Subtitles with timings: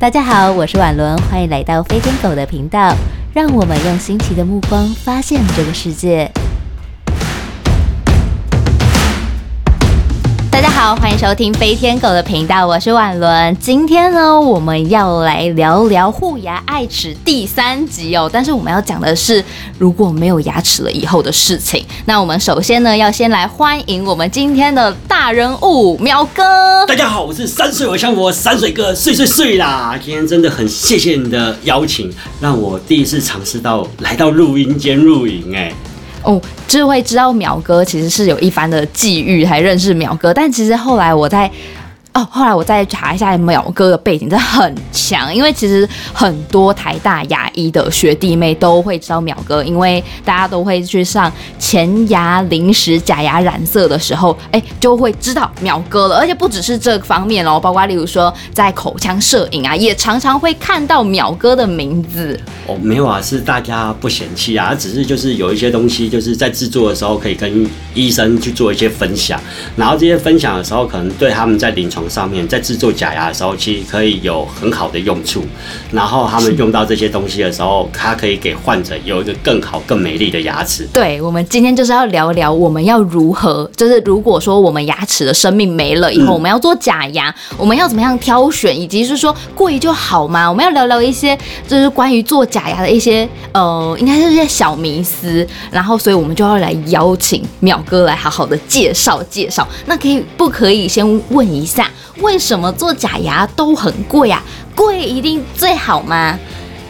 [0.00, 2.96] 大家好，我是婉伦，欢迎来到飞天狗的频道，
[3.34, 6.26] 让我们用新奇的目光发现这个世界。
[10.82, 13.54] 好，欢迎收听飞天狗的频道，我是婉伦。
[13.58, 18.30] 今天呢，我们要来聊聊护牙爱齿第三集哦。
[18.32, 19.44] 但是我们要讲的是，
[19.78, 21.84] 如果没有牙齿了以后的事情。
[22.06, 26.42] 那我们首先呢，要先来欢迎我们今天的大人物喵哥。
[26.86, 30.00] 大家好，我是山水我像我山水哥，岁岁岁啦！
[30.02, 35.70] 今天真的很谢谢你的邀请，让我第一次尝试到来到录音间录影，哎。
[36.22, 41.50] 哦，就会知道淼哥其实是有一番的际遇才认识淼哥，但其实后来我在。
[42.12, 45.32] 哦，后来我再查一下淼哥的背景，真的很强。
[45.32, 56.16] 因为其实很多台大牙医的学弟妹都会知道淼哥，因为大家都会去上前牙临时假牙染色的时候，哎，就会知道淼哥了。
[56.16, 62.36] 而且不只是这方面哦，包括例如说在口腔摄影啊，也常常会看到淼哥的名字。
[62.66, 69.40] 哦，没有啊，是大家不嫌弃啊，只是就是有一些东西，就是在制作的时候可以跟医生去做一些分享，
[69.76, 71.99] 然后这些分享的时候，可能对他们在临床。
[72.08, 75.44] 上面在制作假牙的时候，其实可以有很好的用处。
[75.90, 80.86] 然后他们用到这些东西的时候，它可以给患者有一个更好、更美丽的牙齿。
[80.92, 90.48] 对，我们今天就是要聊聊我们要如何，就是如果说我们牙齿的生命没了以后，我们要做假牙，我们要怎么样挑选，以及是说贵就好吗？
[90.48, 95.46] 我们要聊聊一些就是关于做假牙的一些呃，应该是一些小迷思。
[95.70, 99.66] 然后，所以我们就要来邀请淼哥来好好的介绍介绍。
[99.86, 101.89] 那可以不可以先问一下？
[102.18, 104.42] 为什么做假牙都很贵啊？
[104.74, 106.38] 贵一定最好吗？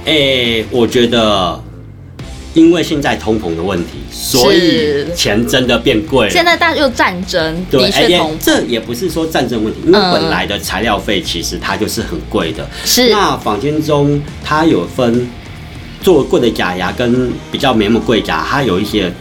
[0.04, 1.62] 诶，我觉得，
[2.54, 6.28] 因为现在通膨的问题，所以钱真的变贵。
[6.30, 8.36] 现在大又战争，的确通。
[8.40, 12.66] 这也不是说战争问题，因为本来的材料费其实它就是很贵的。
[12.84, 13.10] 是。
[13.10, 15.28] 那坊间中它有分
[16.02, 19.12] 做贵的假牙跟比较没那么贵假，它有一些。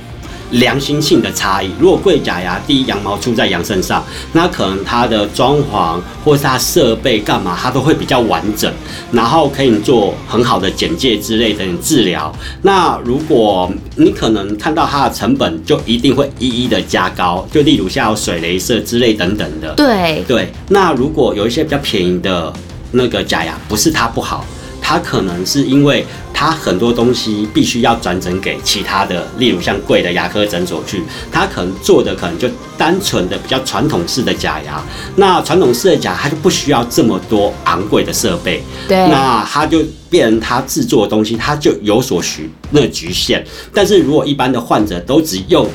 [0.51, 1.69] 良心性的差异。
[1.79, 8.71] 如果贵假牙，第一羊毛出在羊身上，那可能它的装潢或是它设备干嘛，它都会比较完整，
[9.11, 12.33] 然后可以做很好的简介之类的治疗。
[12.63, 19.73] 那如果你可能看到它的成本，就一定会一一的加高，就例如像水雷射之类等等的。
[19.75, 20.51] 对对。
[20.69, 22.51] 那如果有一些比较便宜的
[22.91, 24.45] 那个假牙，不是它不好。
[24.89, 34.83] 它可能是因为它很多东西必须要转诊给其他的，例如像贵的牙科诊所去，他可能做的可能就单纯的比较传统式的假牙。
[35.17, 38.63] 那传统式的假，它就不需要这么多昂贵的设备。
[38.88, 38.97] 对。
[39.09, 43.45] 那它就变成它制作的东西，它就有所许那局限。
[43.71, 45.67] 但是如果一般的患者都只用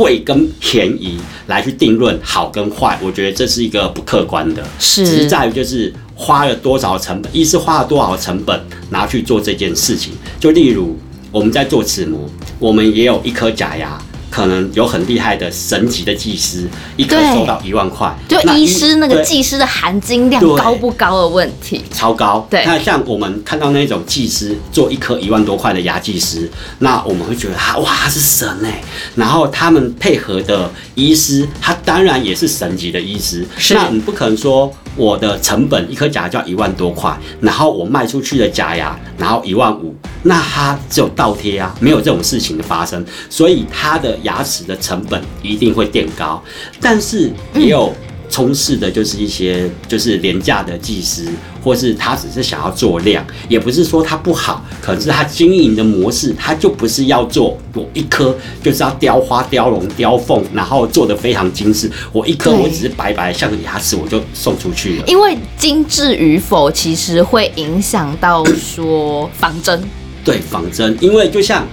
[0.00, 4.64] 贵跟便宜来去定论好跟坏，我觉得这是一个不客观的。
[4.78, 5.04] 是。
[5.04, 5.92] 只是在于就是。
[6.22, 7.34] 花了多少成本？
[7.34, 10.12] 一是花了多少成本拿去做这件事情？
[10.38, 10.94] 就例如
[11.32, 12.28] 我们在做齿模，
[12.58, 13.98] 我们也有一颗假牙。
[14.30, 22.46] 可能有很厉害的神级的技师，一颗收到一万块，就医师那个技师的含金量高不高的问题，超高。
[22.48, 26.48] 对，那像我们看到那种技师做一颗一万多块的牙技师，
[26.78, 28.80] 那我们会觉得他哇是神哎，
[29.16, 33.44] 然后他们配合的医师，他当然也是神级的医师。
[33.70, 39.94] 那你不可能说我的成本一颗假牙就要一万多块，然后我卖出去的假牙然后一万五。
[40.22, 46.42] 那他只有倒贴啊，没有这种事情的发生，所以他的牙齿的成本一定会垫高。
[46.80, 47.92] 但是也有
[48.28, 51.26] 充斥的，就是一些就是廉价的技师，
[51.64, 61.90] 或是他只是想要做量，也不是说他不好，可是他经营的模式，他就不是要做我一颗就是要雕花、雕龙、雕凤，然后做的非常精致。
[62.12, 65.04] 我一颗我只是白白像个牙齿，我就送出去了。
[65.08, 69.82] 因为精致与否，其实会影响到说仿真。
[70.24, 71.66] 对仿真，因为就像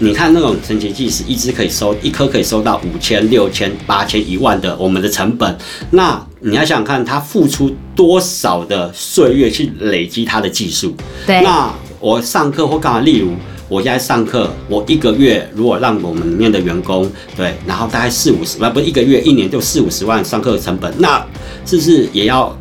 [0.00, 5.58] 你看那种神奇技师，一支可以收一颗可以收到五千、六千、八千、一万的我们的成本，
[5.90, 10.94] 那你要想想看，他付出多少的岁月去累积他的技术。
[11.26, 13.00] 对，那我上课或干嘛？
[13.00, 13.32] 例如
[13.68, 21.26] 我现在上课，我一个月如果让我们里面的员工对，然后大概四五十万，不是一个月一年就四五十万上课的成本，那
[21.66, 22.56] 是不是也要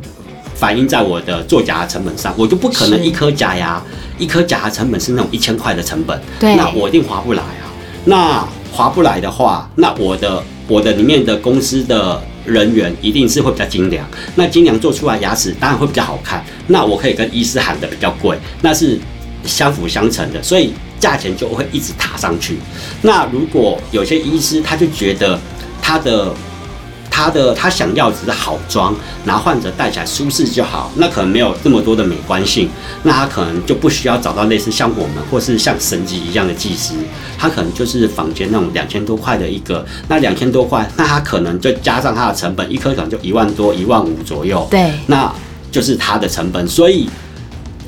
[0.57, 2.33] 反映在我的做假牙成本上？
[2.37, 3.81] 我就不可能一颗假牙。
[4.19, 7.69] 一颗假牙成本是那种一千块的成本，对，那我一定划不来啊。
[8.05, 14.03] 那划不来的话，那我的我的里面的公司的人员一定是会比较精良。
[14.33, 16.43] 那精良做出来牙齿当然会比较好看。
[16.65, 18.99] 那我可以跟医师喊的比较贵，那是
[19.45, 22.57] 相辅相成的，所以价钱就会一直爬上去。
[23.03, 25.39] 那如果有些医师他就觉得
[25.79, 26.33] 他的。
[27.17, 28.93] 他的他想要只是好装，
[29.25, 32.69] 然后患者戴起来舒适就好，那可能没有这么多的美观性，
[33.01, 36.93] 那他可能就不需要找到类似像我们或是像神级一样的技师，
[37.35, 45.33] 他可能就是坊间那种两千多块的一个，那两千多块，那他可能就加上他的成本，一颗可能就一万多、一万五左右，对，那
[45.71, 47.09] 就是他的成本，所以。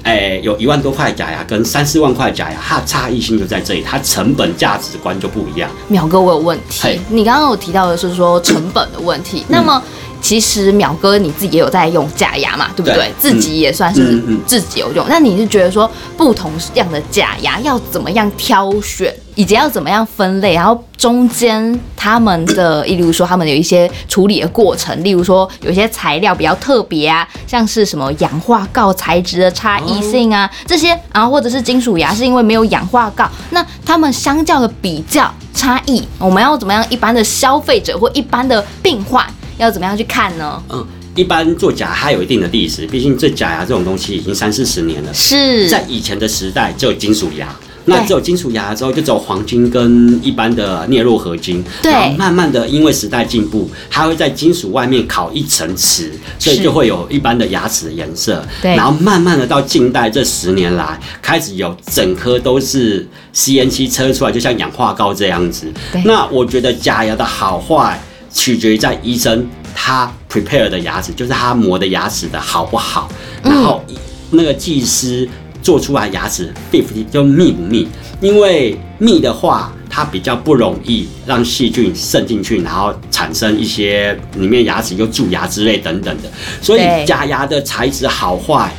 [0.10, 5.70] 哎，有一万多块假牙跟三四万块假牙，它的差异性就在这里，它成本价值观就不一样。
[5.92, 9.80] 淼哥，我有问题，你刚刚有提到的是说成本的问题，那么。
[10.22, 12.96] 其实淼哥你自己也有在用假牙嘛，对不对？
[12.96, 15.06] 对自己也算是自己有用。
[15.10, 36.86] 那你是觉得说不同样的假牙要怎么样挑选，以及要怎么样分类，然后中间他们的，例如说他们有一些处理的过程，例如说有些材料比较特别啊，像是什么氧化锆材质的差异性啊，这些，然后或者是金属牙是因为没有氧化锆，那他们相较的比较差异，我们要怎么样？
[36.90, 39.26] 一般的消费者或一般的病患
[39.60, 40.62] 要怎么样去看呢？
[40.70, 40.86] 嗯，
[41.16, 45.14] 一般做假牙它有一定的历史，毕竟这假牙这种东西已经三四十年了。
[45.14, 47.54] 是在以前的时代，只有金属牙。
[47.86, 51.64] 那只有金属牙之后，就只有黄金跟一般的镍铬合金。
[51.82, 58.46] 对然后慢慢的，因为时代进步，它会在金属外面烤一层瓷，所以就会有一般的牙齿的颜色。
[58.62, 66.04] 对然后慢慢的到近代这十年来，开始有整颗都是 CNC 车出来，就像氧化膏这样子对。
[66.06, 68.00] 那我觉得假牙的好坏，
[68.32, 73.12] 取决于在医生他 prepare 的牙齿，就是他磨的牙齿的好不好，
[73.44, 73.84] 嗯然后
[74.32, 75.28] 那个技师
[75.62, 77.88] 做出来牙齿 fit 就密不密，
[78.22, 86.30] 因为密的话，它比较不容易让细菌渗进去，然后产生一些里面牙齿又蛀牙之类等等的，
[86.62, 88.72] 所以对假牙的材质好坏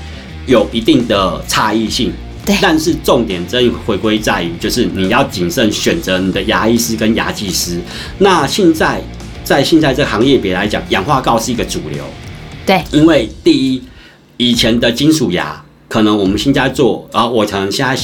[0.46, 2.12] 有一定的差异性。
[2.42, 7.78] 对但是重点真的回归在于，就是你要谨慎选择你的牙医师跟牙技师。
[8.16, 8.98] 那现在
[9.50, 12.04] 在现在这行业别来讲，氧化锆是一个主流，
[12.64, 13.82] 对，因为第一，
[14.36, 18.00] 以前的金属牙，可能我们现在做，然后我可能现在，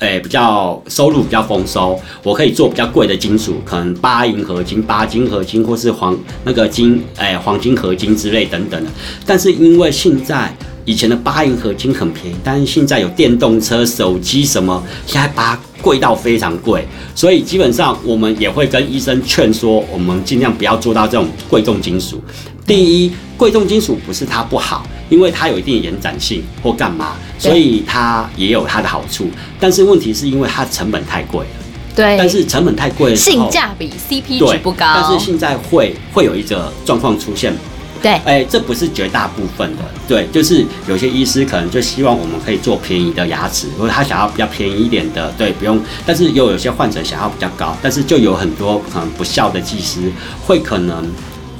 [0.00, 8.90] 诶、比较收入比较丰收，我可以做比较贵的金属，可能八银合金、八金合金，或是黄那个金，诶、黄金合金之类等等的。
[9.24, 10.52] 但是因为现在
[10.84, 22.22] 以前的八银合金很便宜，但是现在有电动车、手机什么，现在把它贵到非常贵，所以基本上我们也会跟医生劝说，我们尽量不要做到这种贵重金属。
[22.66, 29.28] 第一，贵重金属不是它不好，因为它有一定延展性或干嘛，所以它也有它的好处。
[29.58, 31.64] 但是问题是因为它成本太贵了，
[31.96, 37.52] 对，但是成本太贵性价比 CP 值不高，但是现在会会有一个状况出现，
[38.02, 45.80] 对哎，这不是绝大部分的，对，就是有些医师可能就希望我们可以做便宜的牙齿，或者他想要比较便宜一点的，对，不用。
[46.06, 50.10] 但是又有些患者想要比较高，但是就有很多可能不孝的技师
[50.46, 51.04] 会可能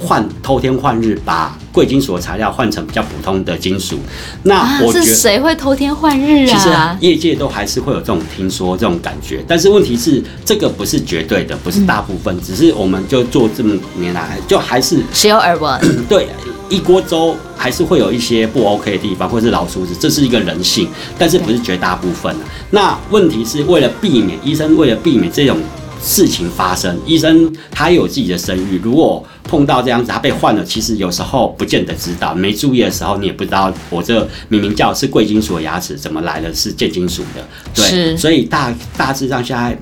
[0.01, 3.99] 换偷天换日，把贵金属的材料换成比较普通的金属。
[4.45, 5.05] 那啊，我觉得。
[5.05, 6.97] 是谁会偷天换日啊其实啊？
[7.01, 16.29] 业界都还是会有这种听说这种感觉，但是问题是这个不是绝对的，不是大部分，只是我们就做这么年来，就还是时有耳闻， 对，
[16.69, 20.89] 一锅粥还是会有一些不 OK 的地方，或是老鼠屎，这是一个人性，
[21.19, 25.59] 但是不是绝大部分啊那问题是为了避免，医生为了避免这种
[26.03, 37.47] 事情发生，医生他也有自己的声誉，如果碰到这样子，他被换了，其实有时候不见得知道，没注意的时候，你也不知道我这明明叫是贵金属的牙齿，怎么来的是贱金属的？
[37.75, 39.77] 对，所以大大致上现在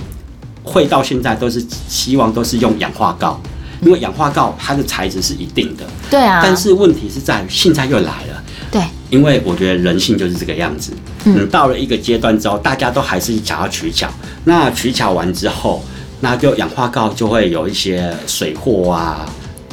[0.63, 3.41] 会到现在都是希望都是用氧化锆。
[3.81, 10.91] 因为氧化锆它的材质是一定的，对啊，但是问题是在于现在又来了，对因为我觉得人性就是这个样子。
[11.25, 14.09] 嗯嗯，到了一个阶段之后，大家都还是想要取巧。
[14.47, 15.81] 那取巧完之后，
[16.21, 19.29] 那就氧化锆就会有一些水货啊。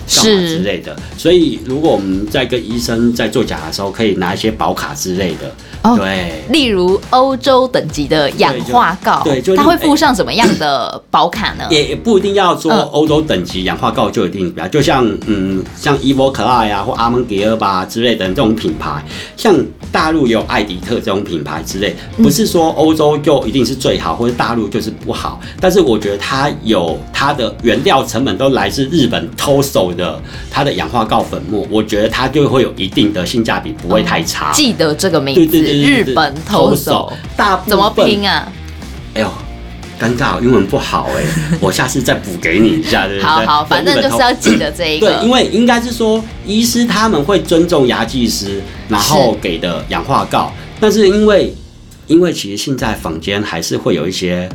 [0.08, 5.52] 干嘛是之类的，所以如果我们在跟医生在做假的时候，可以拿一些保卡之类的，
[5.86, 11.66] 哦对，例如欧洲等级的氧化锆，对它会附上什么样的保卡呢？
[11.70, 19.04] 也也不一定要说嗯欧洲等级氧化锆就一定比较，就像嗯像 Evoclar 呀或阿蒙迪尔吧之类的这种品牌，
[19.38, 19.56] 像
[19.92, 34.52] 大陆也有艾迪特这种品牌之类，不是说欧洲就一定是最好，或者大陆就是不好，但是我觉得它有它的原料成本都来自日本偷手的它的氧化锆粉末，我觉得它就会有一定的性价比，不会太差。
[34.52, 38.52] 记得这个名字，对对对对对日本投手，大部怎么拼啊？
[39.14, 39.32] 哎呦，
[40.00, 41.24] 尴尬，英文不好哎、
[41.62, 43.26] 我下次再补给你一下，对不对？
[43.26, 45.08] 好好，反正就是要记得这一个。
[45.08, 51.56] 对，因为应该是说，医师他们会尊重牙技师，然后给的氧化锆，但是因为
[52.08, 54.50] 因为其实现在坊间还是会有一些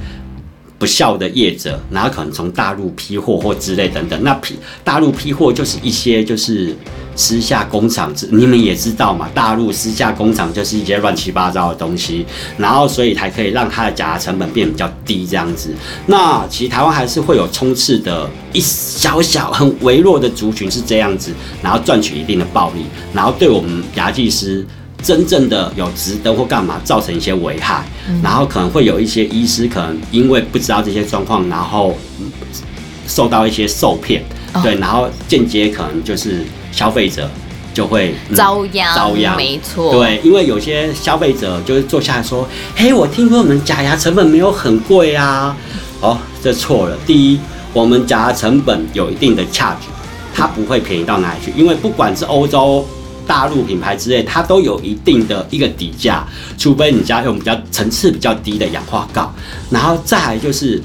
[0.79, 4.23] 不孝的业者，然后可能从大陆批货或之类等等。
[4.23, 6.77] 那批大陆批货就是一些就是
[7.21, 12.25] 私下工厂，你们也知道嘛，大陆私下工厂就是一些乱七八糟的东西，
[12.57, 15.75] 然后所以才可以让它的假牙成本变比较低这样子。
[16.07, 21.31] 那其实台湾还是会有冲刺的一小小很微弱的族群是这样子，
[21.63, 24.67] 然后赚取一定的暴利，然后对我们牙技师。
[25.03, 27.89] 真正的有值得或干嘛造成一些危害，
[28.23, 31.97] 然后可能会有一些医师可能因为不知道这些状况，然后
[33.07, 34.23] 受到一些受骗，
[34.63, 37.29] 对，然后间接可能就是消费者
[37.73, 45.57] 就会遭殃，遭殃，没错，对，因为有些消费者就是坐下来说，嘿，我听说我们假牙成本没有很贵啊，
[46.01, 46.97] 哦，这错了。
[47.07, 47.41] 第一，
[47.73, 49.89] 我们假牙成本有一定的价值，
[50.35, 52.87] 它不会便宜到哪里去，因为不管是欧洲。
[53.27, 56.27] 大陆品牌之类，它都有一定的一个底价，
[56.59, 59.31] 除非你家用比较层次比较低的氧化锆，
[59.71, 60.83] 然后再来就是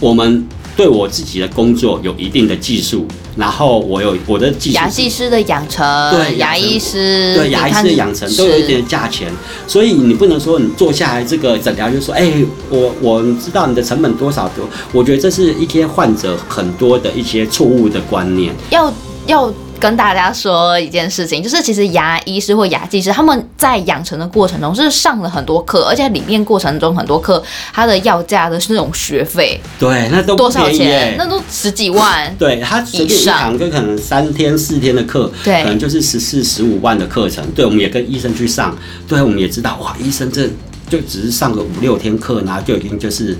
[0.00, 9.30] 我们对我自己的工作有一定的技术，然后我有我的技术，牙技师的养成，对牙医师，对牙医师的养成都有一点价钱，
[9.66, 12.32] 所以你不能说你做下来这个诊疗就说，哎，
[12.70, 18.92] 我我知道你的成本多少多，我觉得这是一些患者很多的一些错误的观念，要
[19.26, 19.52] 要。
[19.84, 31.14] 跟大家说一件事情，就是其实牙医师或牙技师他们在养成的过程中是上了很多课，而且里面过程中很多课，他的要价的是那种学费，对，那都多少钱？
[31.18, 32.34] 那都十几万。
[32.38, 37.44] 对他随便一堂就可能三天四天的课，对，可能就是十四十五万的课程。
[37.54, 38.74] 对，我们也跟医生去上，
[39.06, 40.48] 对，我们也知道，哇，医生这
[40.88, 43.36] 就只是上个五六天课，然后就已经就是。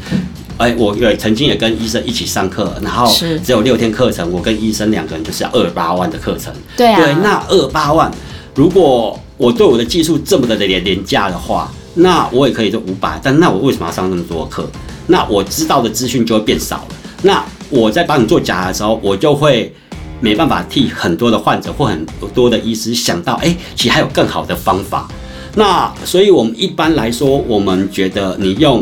[0.57, 3.13] 哎，我也曾经也跟医生一起上课，然后
[3.45, 6.55] 只有六天课程，我跟医生两个人就是要二八万的课程。
[6.77, 8.09] 对啊，对，那二八万，
[8.55, 14.65] 如果我对我的技术这么的廉廉价的话，那我也可以就五百，但那我为什么要上那么多课？
[15.09, 16.97] 那我知道的资讯就会变少了。
[17.23, 19.75] 那我在帮你做假的时候，我就会
[20.21, 25.09] 没办法替很多的患者或很多的医师想到，哎，其实还有更好的方法。
[25.57, 28.81] 那所以我们一般来说，我们觉得你用。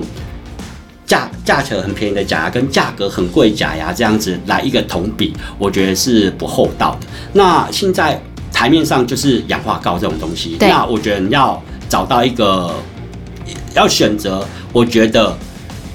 [1.13, 7.07] 价价钱很便宜的假牙跟价格很贵假牙这样子来一个同比，我觉得是不厚道的。
[7.35, 8.19] 那现在
[8.51, 12.75] 台面上就是氧化锆这种东西，那我觉得要找到一个
[13.75, 14.43] 要选择，
[14.73, 15.37] 我觉得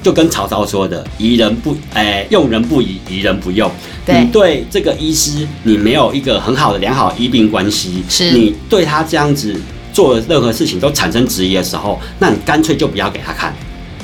[0.03, 3.71] 就跟曹操说的“疑人不哎用人不疑，疑人不用”。
[4.05, 9.59] 你对这个医师你没有一个很好的良好医病关系，是你对他这样子
[9.91, 13.51] 做任何事情都产生质疑的时候，那你干脆就不要给他看。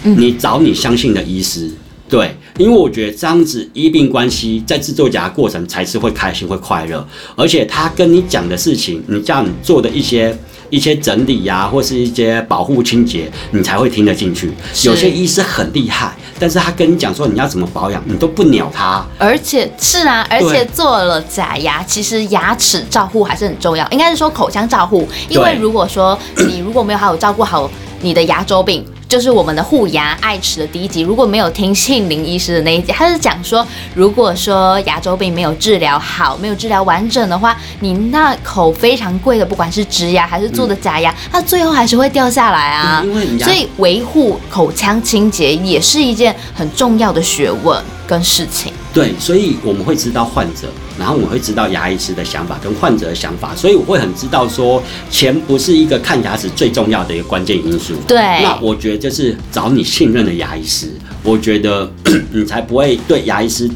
[0.03, 1.69] 你找你相信的医师，
[2.10, 7.05] 对，因为我觉得这样子医病关系在制作假过程才是会开心会快乐，
[7.36, 10.38] 而且他跟你讲的事情，你叫你做的一些
[10.69, 14.51] 一些整理呀，或是一些保护清洁，你才会听得进去。
[14.83, 19.03] 有些医师很厉害，但是他跟你讲说你要怎么保养，你都不鸟他。
[19.17, 26.17] 而且是啊，而且做了假牙，其实牙齿照护还是很重要，应该是说口腔照护，因为如果说
[26.48, 27.69] 你如果没有好好照顾好
[28.01, 28.83] 你的牙周病。
[29.13, 43.05] 就是我们的护牙爱齿的第一集，如果没有听庆林医师的那一集，他是讲说，如果说牙周病没有治疗好，没有治疗完整的话，你那口非常贵的，不管是植牙还是做的假牙，它最后还是会掉下来啊。
[43.39, 48.72] 所以维护口腔清洁也是一件很重要的学问跟事情。
[48.93, 50.67] 对，所以我们会知道患者，
[51.00, 57.95] 然后我们会知道牙医师的想法跟患者的想法，所以我会很知道说，钱不是一个看牙齿最重要的一个关键因素。
[58.07, 60.91] 对，那我觉得就是找你信任的牙医师，
[61.24, 61.91] 我觉得
[62.31, 63.69] 你才不会对牙医师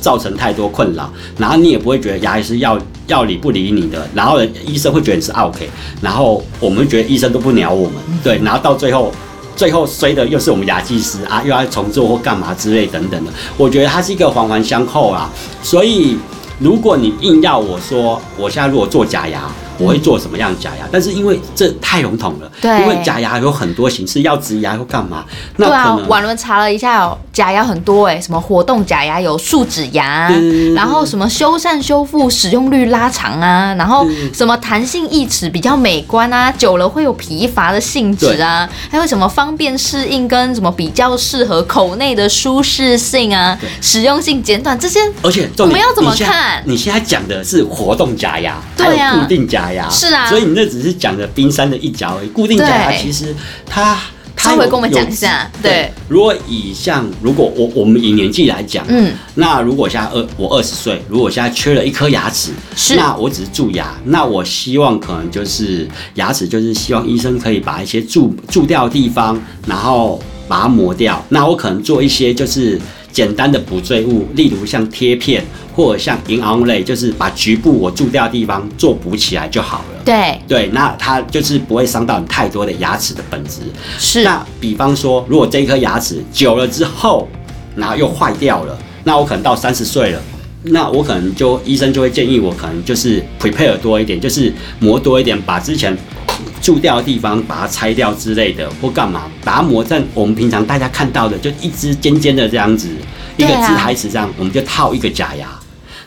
[0.00, 5.68] 造成太多困扰，然后你也不会觉得牙医师要要理不理你的，然后医生会觉得你是 OK，
[6.00, 9.12] 然后我们觉得医生都不鸟我们，对，然后到最后。
[9.62, 15.30] 最后衰的又是我们牙技师啊，又要重做或干嘛之类等等的，我觉得它是一个环环相扣啊。
[15.62, 16.18] 所以
[16.58, 19.48] 如果你硬要我说，我现在如果做假牙。
[19.78, 20.86] 我会做什么样假牙？
[20.90, 25.24] 但是因为这太笼统了，对，因为假牙有很多形式，要植牙又干嘛？
[25.56, 30.30] 对啊，婉伦查了一下，假牙很多哎，什么活动假牙有树脂牙，
[30.74, 46.62] 然后什么修缮修复使用率拉长啊，然后什么弹性义齿比较美观啊，久了会有疲乏的性质啊，还有什么方便适应跟什么比较适合口内的舒适性啊，实用性简短这些，而且我们要怎么看？
[46.66, 49.61] 你现在讲的是活动假牙，对呀，固定假。
[49.90, 52.28] 是啊，所以你那只是讲的冰山的一角而已。
[52.28, 53.34] 固定假牙其实
[53.66, 53.98] 它，
[54.36, 55.50] 稍微跟我们讲一下。
[55.62, 70.22] 对，如果以像如果我我们以年纪来讲，嗯，那如果现在二我二十岁，如果现在缺了一颗牙齿，是，那我只是蛀牙，那我希望可能就是牙齿，就是希望医生可以把一些蛀蛀掉的地方，然后。
[70.48, 71.24] 把它磨掉。
[71.30, 72.78] 那我可能做一些就是
[73.12, 80.02] 简单的补缀物，例如像贴片或者像银昂类，就是把局部我蛀掉的地方做补起来就好了。
[80.04, 83.60] 对，对，那它就是不会伤到你太多的牙齿的本质。
[83.98, 87.28] 是那比方说，如果这一颗牙齿久了之后，
[87.76, 90.20] 然后又坏掉了，那我可能到三十岁了，
[90.64, 95.96] 那我可能就医生就会建议我可能就是 prepare 多一点，就是磨多一点，把之前
[96.60, 102.88] 蛀掉的地方把它拆掉之类的，或干嘛，把它磨成我们平常大家看到的，就一支尖尖的这样子，
[103.36, 105.48] 一个对啊直台齿这样，我们就套一个假牙。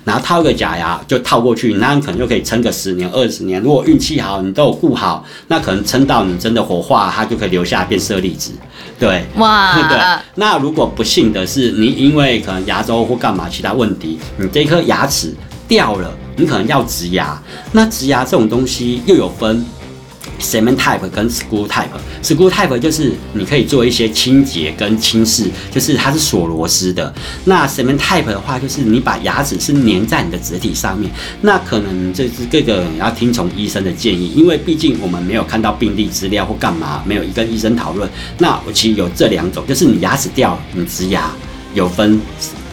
[0.04, 3.60] 然后套一个假牙就套过去，那你可能就可以撑个十年、二十年。
[3.60, 8.52] 如果运气好，你都有顾好，那可能撑到你真的火化，它就可以留下变色粒子。
[9.00, 9.98] 对，哇 对。
[10.36, 15.34] 那如果不幸的是，你因为可能牙周或干嘛其他问题，你这颗牙齿
[15.68, 17.42] 掉了，你可能要植牙。
[17.72, 19.66] 那植牙这种东西又有分
[20.40, 21.88] cement type 跟 screw type。
[22.22, 27.14] screw type 就是你可以做一些清洁跟清饰，就是它是锁螺丝的。
[27.44, 31.12] 那 cement type 的话，就是你把牙齿是粘在你的植体上面。
[31.42, 38.10] 那可能这是这个要听从医生的建议，因为毕竟我们没有看到病历资料或干嘛，没有跟医生讨论。
[38.38, 41.32] 那我其实有这两种，就是你牙齿掉，你植牙
[41.74, 42.20] 有分。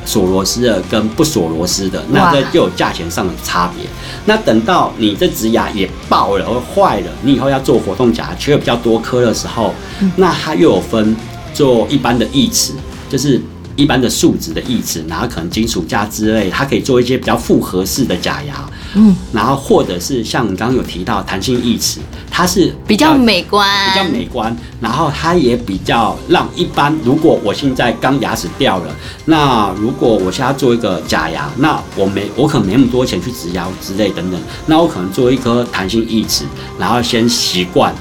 [0.05, 3.87] 锁螺丝的跟不锁螺丝的，那这就有价钱上的差别。
[4.25, 9.75] 那等到你这植牙也爆了或坏了，你以后要做活动假牙缺比较多颗的时候，
[10.17, 11.17] 那它又有分
[11.55, 12.73] 做一般的义齿，
[13.09, 13.41] 就是
[13.77, 18.69] 一般的树脂的义齿，然后可能金属架之类，它可以做一些比较复合式的假牙。
[18.95, 26.95] 嗯，然后或者是像你刚刚有提到弹性义齿，它是比较美观，比较美观，然后它也比较让一般。
[27.05, 28.95] 如果我现在刚牙齿掉了，
[29.25, 36.45] 那如果我现在做一个假牙，那我没我可能没那么多钱去植牙之类等等，那我可能做一颗弹性义齿，
[36.79, 37.95] 然后先习惯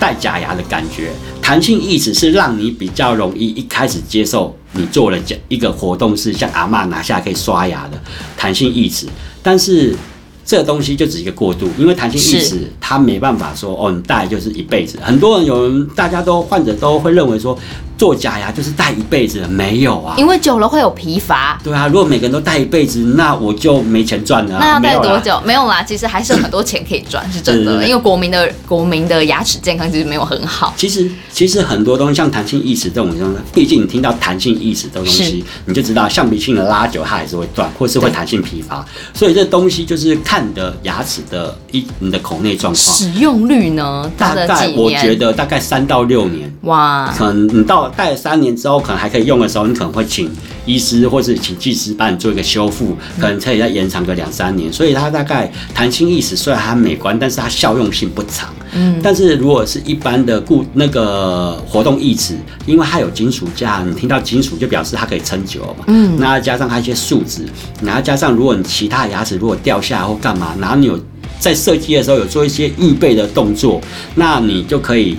[0.00, 1.12] 戴假牙的感觉。
[1.40, 8.00] 弹性义齿是让你比较容易一开始接受你做了假一个活动是像阿嬷拿下可以刷牙的
[8.36, 9.06] 弹性义齿，
[9.42, 9.94] 但是。
[10.44, 14.98] 这个东西就只是一个过渡，因为弹性义是齿它没办法说哦，你戴就是一辈子。
[15.02, 17.56] 很多人有人大家都患者都会认为说
[17.96, 20.16] 做假牙就是戴一辈子的，没有啊。
[20.18, 21.58] 因为久了会有疲乏。
[21.62, 24.78] 对啊，如果每个人都戴一辈子，那我就没钱赚了、啊。
[24.80, 25.00] 那要？
[25.00, 25.40] 戴多久？
[25.44, 27.86] 没有啦，其实还是有很多钱可以赚，是真的。
[27.86, 30.74] 因为国民的国民的牙齿健康其实没有很好。
[30.76, 38.84] 其实其实很多东西像弹性义齿这种东西，毕竟你听到弹性义齿这种东西，你就知道橡皮筋的拉久它还是会断，或是会对弹性疲乏。
[39.14, 42.96] 所以这东西就是看你的牙齿的一你的口内状况。
[42.96, 44.10] 使用率呢？
[44.16, 45.14] 大概我觉？
[45.14, 46.50] 得大概三到六年。
[46.62, 50.30] 哇，可能你到戴了三年之后，可能还可以用的时候，你可能会请
[50.64, 54.72] 医师或是请技师帮你做一个修复，可能可以再延长个两三年。
[54.72, 58.48] 所以它大概弹性义齿虽然它美观，但是它效用性不长。
[58.74, 65.84] 嗯，但是如果是一般的固那个活动义齿，因为它有金属架，你听到金属就表示它可以撑久嘛。
[65.88, 67.44] 嗯，那加上它一些树脂，
[67.82, 70.98] 然后加上如果你其他牙齿如果掉下来或干嘛，然后你有
[71.38, 73.80] 在设计的时候有做一些预备的动作，
[74.14, 75.18] 那你就可以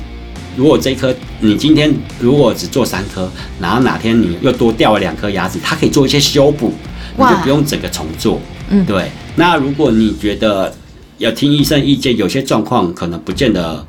[0.55, 6.71] 如果这一颗你今天如果只做三颗，然后哪天你又多掉了两颗牙齿，它可以做一些修补，
[7.17, 8.39] 你就不用整个重做。
[8.69, 9.09] 嗯对。
[9.35, 10.73] 那如果你觉得
[11.17, 13.85] 要听医生意见，有些状况可能不见得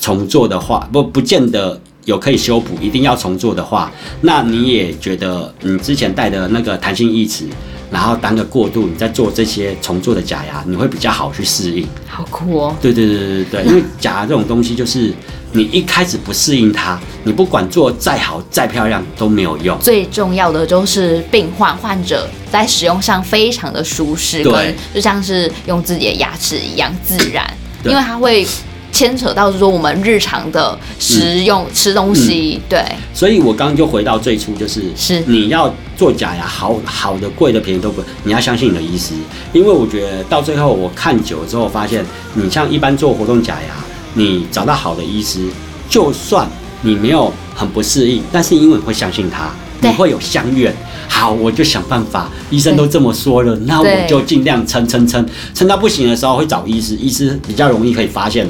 [0.00, 3.92] 重做的话，不不见得有可以修补，一定要重做的话，
[4.22, 7.44] 那你也觉得你之前戴的那个弹性义齿，
[7.90, 11.86] 然后当个过渡，你再做这些重做的假牙，你会比较好去适应。
[12.06, 12.76] 好酷哦！
[12.80, 15.12] 对对对对对，因为假牙这种东西就是
[15.52, 19.76] 你一开始不适应它，你不管做再好再漂亮都没有用。
[19.80, 27.44] 最重要的就是病患患者在使用上非常的舒适，对跟就像是用自己的牙齿一样自然，
[27.84, 28.46] 因为它会
[28.92, 35.20] 牵扯到说我们日常的食用、吃东西，对，所以我刚刚就回到最初，就是是。
[35.26, 39.14] 你要做假牙，好好的、贵的、便宜都不，你要相信你的医师，
[39.52, 43.74] 因为我觉得到最后我看久了之后，发现你像一般做活动假牙，
[44.14, 45.40] 你找到好的医师，
[45.88, 46.48] 就算
[46.82, 49.50] 你没有很不适应，但是因为你会相信他，
[49.80, 50.74] 你会有相愿。
[51.08, 52.30] 好，我就想办法。
[52.50, 58.46] 医生都这么说了，那我就尽量撑撑撑，撑到不行的时候会找医师，医师比较容易可以发现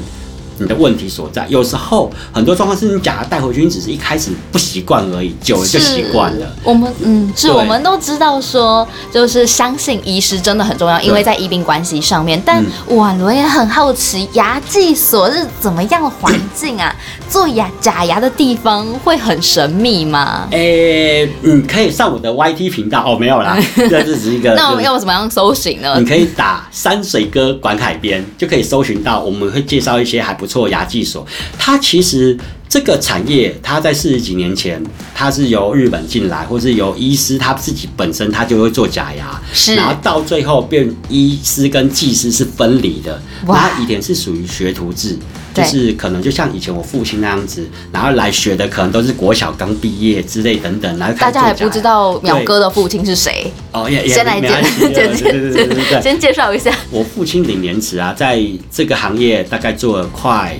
[0.61, 1.47] 你的问题所在。
[1.49, 6.55] 有时候很多状况是你假牙带回去，你只是一开始不习惯而已，久了就习惯了。
[6.63, 12.41] 我们嗯，是我们都知道说，就是相信医师真的很重要，因为在医病关系上面。
[12.45, 16.95] 但嗯婉伦也很好奇，牙技所是怎么样的环境啊？
[17.31, 20.49] 做牙假牙的地方会很神秘吗？
[20.51, 23.57] 诶、你可以上我的 YT 频道哦，没有啦，
[23.89, 24.53] 这只是一个。
[24.55, 26.05] 那我们就是要怎么样搜寻呢你？
[26.05, 31.25] 可以打山水哥管海边，就可以搜寻到，我们会介绍一些还不错错牙技所。
[31.59, 32.37] 它其实
[32.69, 34.83] 这个产业，它在四十几年前，
[35.15, 43.21] 它是由日本进来，或是由医师他自己本身他就会做假牙，是然后到最后变医师跟技师是分离的。
[43.47, 45.17] 哇然后以前是属于学徒制，
[45.55, 56.03] 就是可能就像以前我父亲那样子，然后来学的可能都是国小刚毕业之类等等，然后大家也做假牙不知道淼哥的父亲是谁，哦，也也先来简简 对对对对。
[56.03, 56.73] 先介绍一下。
[56.91, 60.57] 我父亲领年池啊，在这个行业大概做了快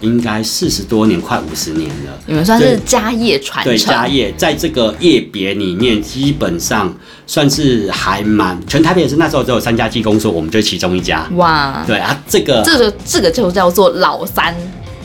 [0.00, 2.12] 应该四十多年，快五十年了。
[2.26, 6.94] 你们算是家业传对承，家业，在这个业别里面，基本上
[7.26, 11.26] 算是还蛮全台北也是那时候只有三家技工所，我们就是其中一家。
[11.36, 14.54] 哇，对啊，这个这个这个就叫做老三，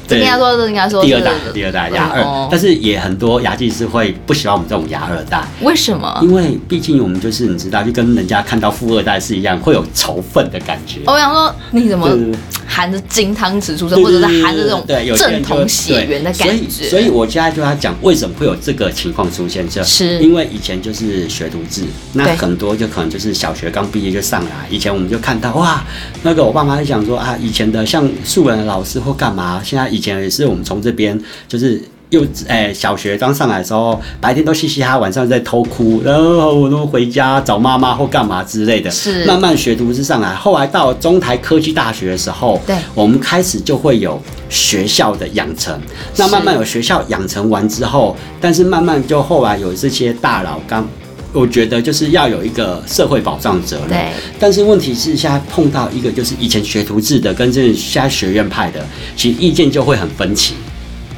[0.10, 6.20] 应该说这应该说第二代，第二代牙二，哦但是也很多牙技师会不喜欢我们这种牙二代，为什么？
[6.22, 11.00] 因为毕竟我们就是你知道，就跟人家看到富二代是一样，会有仇恨的感觉。
[11.06, 12.40] 我想说，你怎么对对对
[12.72, 14.82] 含着金汤匙出生，或者是含着这种
[15.18, 16.70] 正统血缘的感对觉？
[16.70, 25.86] 所以，所以我现在就要讲为什么会有这个情况出现，就是因为以前就是学徒制，那很多就可能就是小学刚毕业就上来，以前我们就看到哇，
[26.24, 31.82] 那个我爸妈就讲说啊，以前的像素人的老师或干嘛，现在以前也是我们从这边就是。
[32.12, 38.91] 幼稚哎、小学刚上来的时候，白天都嘻嘻哈，晚上在偷哭，然后我都回家找妈妈或干嘛之类的。
[38.91, 45.80] 是慢慢学徒制上来，后来到中台科技大学的时候，对我们开始就会有学校的养成。
[46.17, 50.88] 那慢慢有学校养成完之后，但是慢慢就后来有这些大佬刚。
[51.34, 60.56] 我觉得就是要有一个社会保障责任，对但是问题是现在碰到一个就是以前学徒制的跟这现在学院派的，其实意见就会很分歧。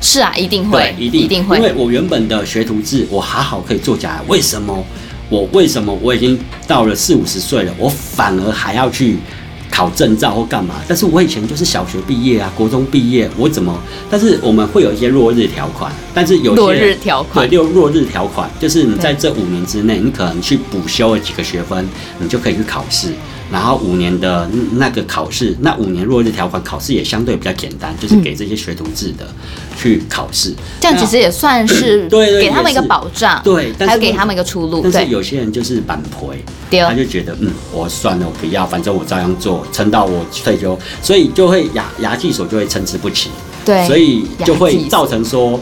[0.04, 1.22] 是啊，一定会对，，一定。
[1.22, 1.58] 一定会。
[1.58, 4.86] 因，为我原本的学徒制，我还好可以做假牙，为什么？
[5.30, 5.98] 我为什么？
[6.02, 6.38] 我已经
[6.68, 9.18] 到了四五十岁了，我反而还要去
[9.72, 10.76] 考证照或干嘛？
[10.88, 13.76] 但是我以前就是小学毕业啊，国中毕业，我怎么？
[14.12, 21.88] 但是我们会有一些落日条款，但是有些落日条款对，六落日条款就是你在这五年之内，你可能去补修了几个学分，
[22.20, 23.14] 你就可以去考试。
[23.54, 29.28] 然后五年的那个考试，那五年落日条款考试也相对比较简单，就是给这些学徒制的
[29.78, 30.52] 去考试。
[30.82, 43.30] 这样其实也算是给他们一个保障，对还有给他们一个出路，但是有些人就是板赔，对哦他就觉得嗯，我算了，我不要，反正我照样做，撑到我退休，所以就会牙牙技所就会参差不齐，
[43.64, 45.60] 对，所以就会造成说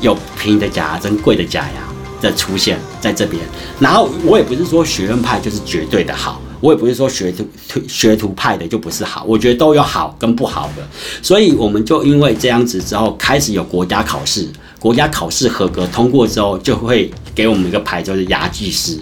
[0.00, 3.40] 有便宜的假牙跟贵的假牙的出现在这边。
[3.78, 6.42] 然后我也不是说学院派就是绝对的好。
[6.60, 7.46] 我也不是说学徒
[7.88, 10.86] 学徒派的就不是好，我觉得都有好跟不好的，
[11.22, 14.46] 所以我们就因为这样子之后，开始有国家考试，
[14.78, 18.98] 国家考试合格通过之后，就会给我们一个牌，就是牙技师。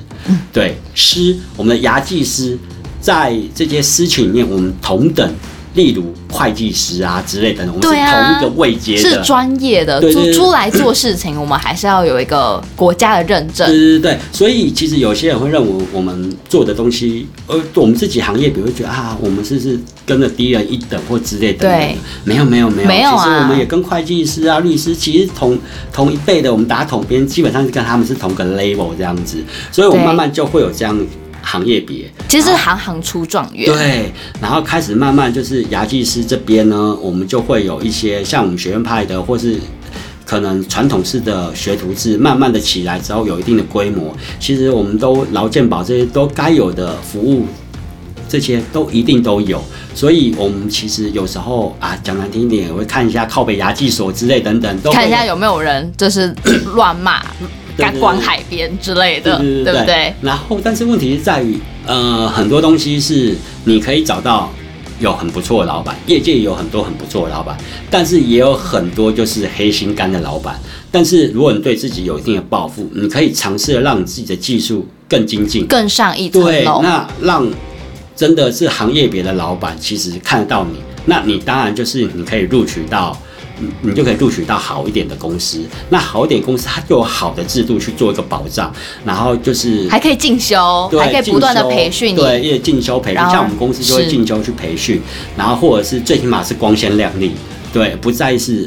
[0.52, 2.58] 对，师，我们的牙技师
[3.00, 5.34] 在这些师群里面，我们同等，
[5.78, 9.22] 例如会计师啊之类的，我们是同一个位阶是。
[9.22, 10.32] 专业的，对对对。
[10.32, 13.64] 出出来做事情， 我们还是要有一个国家的认证。
[13.68, 14.00] 对。
[14.00, 21.60] 对所以其实有些人会认为我们做的东西，呃，我们自己行业，比如会觉得啊，我们是是跟着低人一等或之类的。
[21.68, 23.24] 对，没有没有没有，没有啊。
[23.24, 25.56] 其实我们也跟会计师啊、律师，其实同
[25.92, 29.38] 同一辈的，我们打统编，基本上是跟他们是同个 level 这样子，
[29.70, 30.98] 所以我们慢慢就会有这样
[31.50, 32.04] 行业别。
[32.28, 39.58] 其实行行出状元，对，然后开始慢慢就是牙技师这边呢，我们就会有一些像我们学院派的，或是
[40.24, 47.46] 可能传统式的学徒制，慢慢的起来之后有一定的规模，其实我们都劳健保这些都该有的服务。
[48.30, 49.58] 这些都一定都有，
[49.94, 56.36] 所以我们其实有时候啊，讲难听一点，也会看一下靠北牙技所之类等等，都看一下有没有人就是
[56.74, 57.24] 乱骂、
[57.78, 60.12] 对敢关海边之类的，对对不对？
[60.20, 64.52] 然后，但是问题是在于，呃，很多东西是你可以找到
[64.98, 67.56] 有很不错的老板，业界也有很多很不错的老板，
[67.88, 70.58] 但是也有很多就是黑心肝的老板。
[70.90, 76.82] 但是如果你对自己有一定的抱负，你可以尝试地让自己的技术更精进，更上一层对，楼。
[76.82, 77.48] 那让
[78.16, 83.16] 真的是行业别的老板其实看得到你，那你当然就是你可以录取到。
[83.60, 88.72] 你你就可以录取到好一点的公司，那好一点公司它就有好的制度去做一个保障，
[89.04, 92.16] 然后就是还可以进修，对还可以不断的培训你。
[92.18, 95.00] 对，也进修培训，像我们公司就会是进修去培训，
[95.36, 97.32] 然后或者是最起码是光鲜亮丽，
[97.72, 98.66] 对，不再是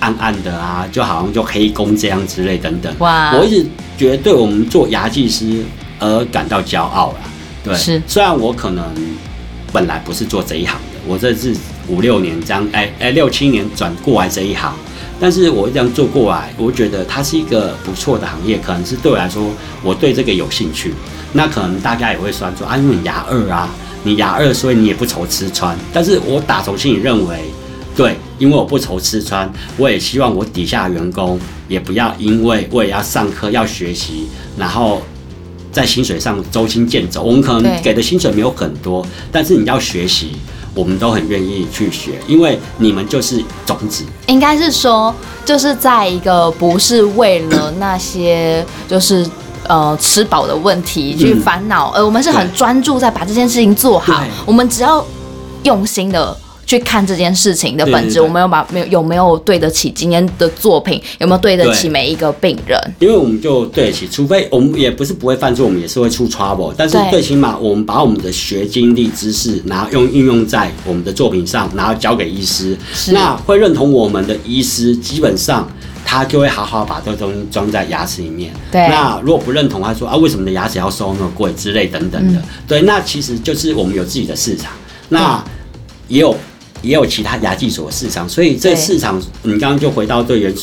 [0.00, 2.94] 暗暗的啊，就好像就黑工这样之类等等。
[2.98, 5.64] 哇我一直觉得对我们做牙技师
[5.98, 7.18] 而感到骄傲啦。
[7.64, 8.84] 对，是虽然我可能
[9.72, 11.52] 本来不是做这一行的，我这是
[11.88, 14.74] 五六年这样，哎哎六七年转过来这一行。
[15.20, 19.42] 但是我这样做过来，我觉得它是一个不错的行业，可能是对我来说，
[19.82, 20.94] 我对这个有兴趣。
[21.32, 23.68] 那可能大家也会酸说啊，因为你牙二啊，
[24.04, 25.76] 你牙二，所以你也不愁吃穿。
[25.92, 27.40] 但是我打从心里认为，
[27.96, 35.02] 对，因为我不愁吃穿，我也希望我底下员工也不要因为我也要上课要学习，然后
[35.72, 37.24] 在薪水上周薪渐走。
[37.24, 40.30] 我们可能给的薪水没有很多，但是你要学习，
[40.78, 44.04] 我们都很愿意去学，因为你们就是种子。
[44.28, 45.12] 应该是说，
[45.44, 49.28] 就是在一个不是为了那些就是
[49.66, 54.22] 呃吃饱的问题去嗯烦恼，呃，我们是很对专注在把这件事情做好。
[54.46, 55.04] 我们只要
[55.64, 56.36] 用心的。
[56.68, 58.14] 去看这件事情的本质，对对。
[58.16, 62.78] 对我们有把没有有没有对得起今天的作品，有没有对得起每一个病人？
[62.98, 72.76] 因为我们就对得起，除非我们也不是不会犯错，我们也是会出 trouble，但是最起码我们把我们的学经历知识，然后用应用在我们的作品上，然后交给医师，
[73.12, 75.66] 那会认同我们的医师，基本上
[76.04, 78.52] 他就会好好把这个东西装在牙齿里面。
[78.70, 78.86] 对。
[78.88, 82.42] 那如果不认同，他说啊，为什么你的牙齿要收那么贵之类等等的，嗯。
[82.66, 84.70] 对，那其实就是我们有自己的市场，
[85.08, 85.42] 那
[86.08, 86.36] 也有
[86.82, 90.54] 也有其他牙技所市场，所以这市场你刚刚就回到最原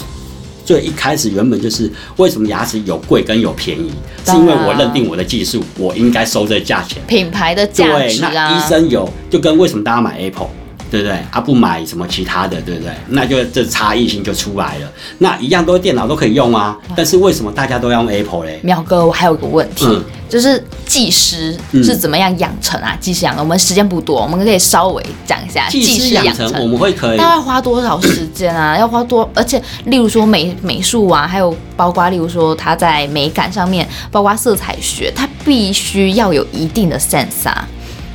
[0.65, 3.91] 最一开始原本就是为什么牙齿有贵跟有便宜，
[4.25, 7.01] 是因为我认定我的技术，我应该收这价钱。
[7.06, 10.49] 品牌的价对，那值啊，医生有就跟为什么大家买 Apple，
[10.91, 11.17] 对不对？
[11.31, 12.91] 啊，不买什么其他的，对不对？
[13.09, 14.91] 那就这差异性就出来了。
[15.19, 18.59] 那一样都是电脑都可以用啊，但是为什么大家都要用 Apple 嘞？
[18.63, 22.97] 苗哥，我还有个问题，嗯就是技师嗯是怎么样养成啊？
[22.99, 28.77] 技师养成，我们时间不多，我们可以稍微讲一下技师养养成我们会可以大概花多少时间啊？
[28.77, 37.67] 要花多，而且例如说美美术啊，还有包括例如说他在美感上面，包括色彩学，他必须要有一定的 sense 啊。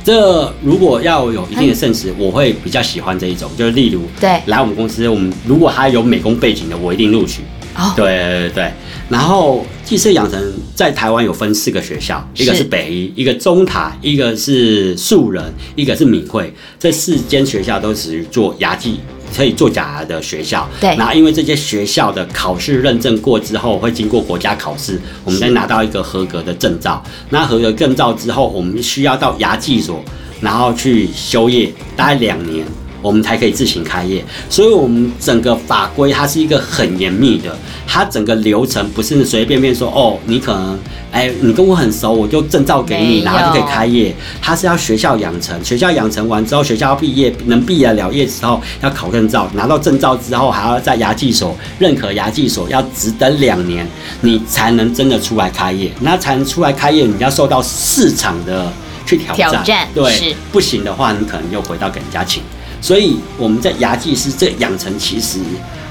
[0.03, 7.41] 这如果要有一定的 sense，我会比较喜欢这一种，就是例如对来我们公司，我们如果他有美工背景的，我一定录取。
[7.73, 8.71] 哦，对对对对，
[9.07, 15.41] 然后技师养成在台湾有分四个学校，一个是是北医，一个中塔，一个是树人，
[15.75, 16.53] 一个是敏慧。
[16.77, 18.99] 这四间学校都属于做牙技。
[19.35, 20.95] 可以做假牙的学校，对。
[20.95, 27.03] 然后因为这些学校的考试认证过之后，会经过国家考试，我们再拿到一个合格的证照。
[27.29, 30.03] 那合格证照之后，我们需要到牙技所，
[30.41, 32.65] 然后去修业，大概两年，
[33.01, 34.23] 我们才可以自行开业。
[34.49, 40.79] 所以，我们整个法规它是一个很严密的，它整个流程不是随随便便说哦，你可能
[41.11, 44.15] 哎，你跟我很熟，我就证照给你，然后就可以有开业。
[44.39, 53.85] 它是要学校养成，学校养成完之后，学校要毕业，能毕业了业之后要考证照，拿到证照之后还要在牙技所认可牙技所要只等两年，
[54.21, 55.91] 你才能真的出来开业。
[56.01, 58.71] 那才能出来开业，你要受到市场的
[59.05, 62.43] 去挑战，挑战对，不行的话，你可能又回到给人家请。
[62.81, 65.39] 所以我们在牙技师这养成，其实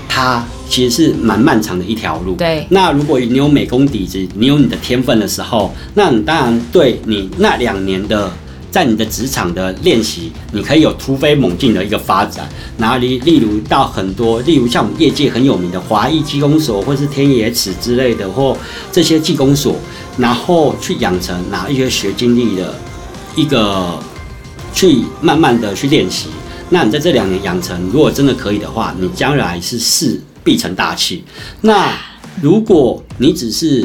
[0.09, 2.35] 它其实是蛮漫长的一条路。
[2.35, 8.31] 对那如果你有美工底子，你有你的天分的时候，那你当然对你那两年的
[8.72, 12.48] 在你的职场的练习，你可以有突飞猛进的一个发展。
[12.76, 18.57] 然后例例如到很多，例如像我们业界很有名的华裔技工所，或是天野齿之类的，或
[18.90, 19.76] 这些技工所，
[20.18, 22.74] 然后去养成哪一些学经历的
[23.37, 23.98] 一个
[24.72, 26.29] 去慢慢的去练习。
[26.70, 31.22] 那你在这两年养成，如果真的可以的话，你将来是事必成大器。
[31.61, 31.92] 那
[32.40, 33.85] 如果你只是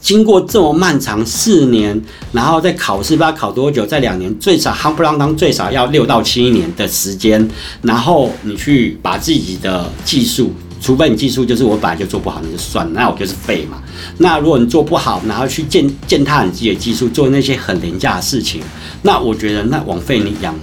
[0.00, 2.00] 经过这么漫长四年，
[2.32, 7.48] 然后再考试，不知道考多久，在两年最少夯不啷当最少要六到七年的时间，
[7.82, 10.52] 然后你去把自己的技术。
[10.78, 13.82] 除非你技术就是我本来就做不好，那就算了，那我就是废嘛。
[14.18, 18.60] 那如果你做不好，然后去践践踏你自己的技术，做那些很廉价的事情，
[19.02, 20.54] 那我觉得那枉费你养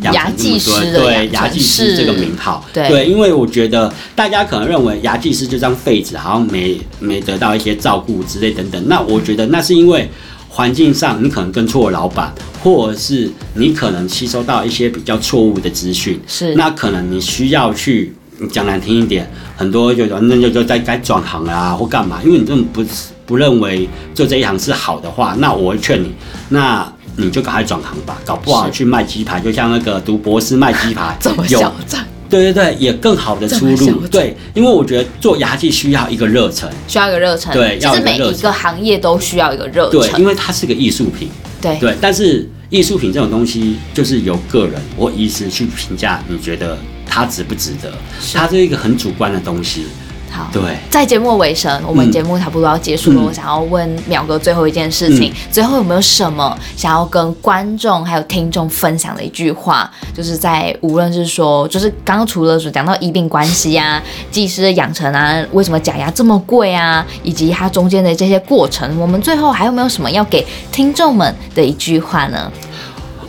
[0.00, 3.06] 牙技师的对牙技师这个名号，对。
[3.06, 8.82] 因为我觉得大家可能认为牙技师就张废纸，好像没没得到一些照顾之类等等。
[8.88, 10.08] 那我觉得那是因为
[10.48, 16.54] 环境上你可能跟错了老板，或者是你可能吸收到一些比较错误的资讯，是。
[16.54, 18.14] 那可能你需要去
[18.50, 22.84] 讲难听一点，很多就那就就在该转行啊或干嘛，因为你根本不
[23.26, 26.12] 不认为做这一行是好的话，那我会劝你，
[26.50, 34.06] 那你就赶快转行吧，搞不好去卖鸡排，就像那个读博士卖鸡排， 这么有嚣张，对对对，也更好的出路。
[34.08, 37.52] 对，因为我觉得做牙技需要一个热忱，需要一个热忱。
[37.52, 40.20] 对其实每一个行业都需要一个热忱对，忱。
[40.20, 41.28] 因为它是个艺术品。
[41.60, 47.92] 对对，但是艺术品这种东西，就是由个人或医师去评价，你觉得它值不值得？
[48.34, 49.86] 它是一个很主观的东西。
[50.34, 53.20] 好，对，在节目尾声，我们嗯节目差不多要结束了。
[53.22, 59.88] 嗯我想要问淼哥最后一件事情，嗯最后有没有什么想要跟观众还有听众分享的一句话？
[60.12, 72.50] 就是在无论是说，就是刚刚除了说讲到医病关系啊、 技师的养成啊，为什么假牙这么贵啊，以及它中间的这些过程，我们最后还有没有什么要给听众们的一句话呢？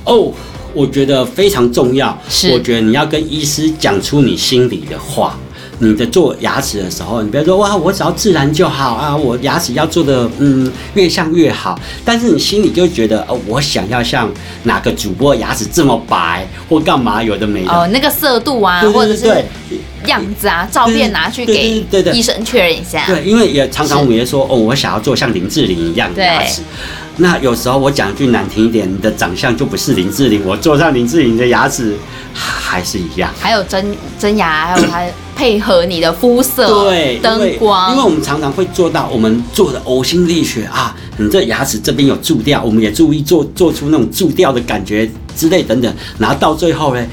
[0.06, 0.32] 哦，
[0.74, 2.18] 我觉得非常重要。
[2.28, 5.38] 是我觉得你要跟医师讲出你心里的话。
[5.80, 11.80] 你在做牙齿的时候，你不要说哇，我只要自然就好啊，我牙齿要做的嗯越像越好。
[12.04, 14.32] 但是你心里就觉得哦，我想要像
[14.64, 17.72] 哪个主播牙齿这么白，或干嘛有的没的。
[17.72, 19.26] 哦，那个色度啊，对或者是
[20.06, 23.04] 样子啊，照片拿去给医生确认一下。
[23.08, 26.62] 对，因为也常常我们也说哦，我想要做像林志玲一样的牙齿。
[27.18, 31.96] 那有时候我讲句难听一点，你的长相就不是林志玲，我做上林志玲的牙齿
[32.34, 33.32] 还是一样。
[33.40, 35.04] 还有真真牙，还有它
[35.36, 47.06] 配合你的肤色、对，因灯光，因为我们常常会做到，我们做的呕心沥血啊，你这牙齿这边有蛀掉，我们也注意做做出那种蛀掉的感觉之类等等，然后到最后呢，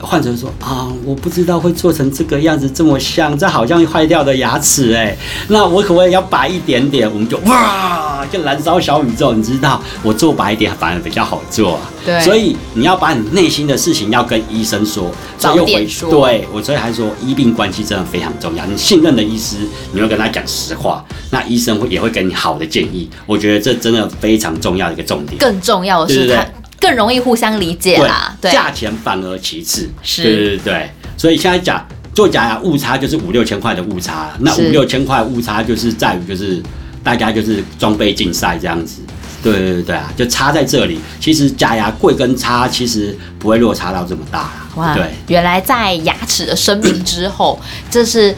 [0.00, 5.16] 患者说啊，我不知道会做成这个样子这么像，这好像坏掉的牙齿哎，
[5.48, 7.10] 那我可不可以要白一点点？
[7.12, 11.90] 我们就哇，就燃烧小宇宙，你知道，我做白一点反而比较好做啊。
[12.04, 18.64] 对所以你要把你内心的事情要跟医生说，早这又说对我所以还说医病关系真的非常重要。
[18.66, 19.56] 你信任的医师，
[19.92, 23.08] 你会跟他讲实话，那医生会也会给你好的建议。
[23.26, 25.38] 我觉得这真的非常重要的一个重点。
[25.38, 26.46] 更重要的对对对
[26.80, 28.36] 更容易互相理解啦。
[28.40, 29.90] 对，价钱反而其次。
[30.02, 36.62] 是对对对对，所以现在讲做假牙误差就是五六千块的误差，那五六千块误差就是在于就是
[37.02, 39.00] 大家就是装备竞赛这样子。
[39.42, 41.00] 对对对对啊，就差在这里。
[41.20, 44.68] 其实假牙贵跟差其实不会落差到这么大啦。
[44.76, 47.58] 哇对，，原来在牙齿的生命之后，
[47.90, 48.34] 这是。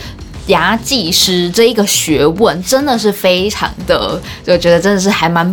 [0.46, 5.48] 牙技师这一个学问真的是非常的，就觉得真的是还蛮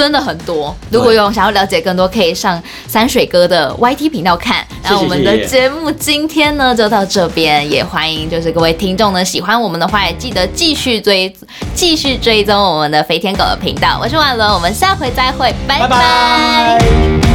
[0.00, 0.74] 真的很多。
[0.90, 4.66] 如果有想要了解更多，可以上山水哥的 YT 频道看。
[4.82, 11.30] 那我们的节目今天呢就到这边，也欢迎就是各位听众呢喜欢我们的话，也记得继续追
[11.74, 13.98] 继续追踪我们的飞天狗的频道。
[14.02, 17.29] 我是婉伦，我们下回再会，拜拜拜。